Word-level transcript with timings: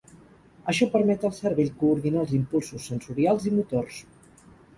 Això 0.71 0.87
permet 0.95 1.25
al 1.29 1.33
cervell 1.39 1.69
coordinar 1.83 2.23
els 2.25 2.33
impulsos 2.39 2.89
sensorials 2.93 3.47
i 3.53 3.55
motors. 3.61 4.01